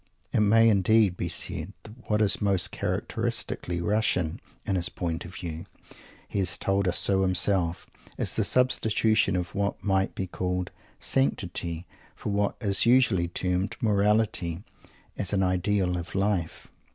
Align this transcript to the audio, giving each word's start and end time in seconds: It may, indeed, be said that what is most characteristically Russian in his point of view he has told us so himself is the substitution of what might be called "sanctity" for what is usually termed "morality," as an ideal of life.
It 0.33 0.39
may, 0.39 0.67
indeed, 0.67 1.15
be 1.15 1.29
said 1.29 1.73
that 1.83 2.09
what 2.09 2.23
is 2.23 2.41
most 2.41 2.71
characteristically 2.71 3.79
Russian 3.81 4.41
in 4.65 4.75
his 4.75 4.89
point 4.89 5.25
of 5.25 5.35
view 5.35 5.65
he 6.27 6.39
has 6.39 6.57
told 6.57 6.87
us 6.87 6.97
so 6.97 7.21
himself 7.21 7.87
is 8.17 8.35
the 8.35 8.43
substitution 8.43 9.35
of 9.35 9.53
what 9.53 9.83
might 9.83 10.15
be 10.15 10.25
called 10.25 10.71
"sanctity" 10.99 11.85
for 12.15 12.31
what 12.31 12.55
is 12.59 12.87
usually 12.87 13.27
termed 13.27 13.77
"morality," 13.79 14.63
as 15.19 15.33
an 15.33 15.43
ideal 15.43 15.95
of 15.99 16.15
life. 16.15 16.71